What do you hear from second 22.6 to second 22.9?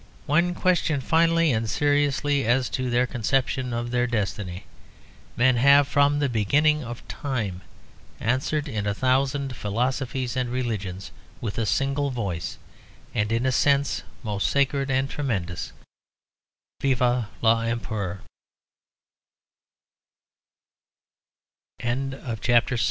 a